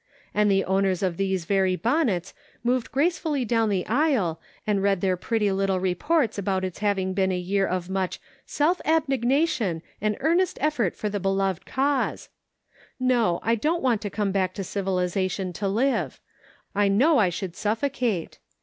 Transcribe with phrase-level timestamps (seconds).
[0.33, 5.15] And the owners of those very bonnets moved gracefully down the aisle, and read their
[5.15, 8.19] pretty reports about its having been a year of much'
[8.57, 12.29] self abnegation and earnest effort for the beloved cause.'
[12.99, 16.19] No, I don't want to come back to civilization to live;
[16.73, 18.39] I know I should suffocate.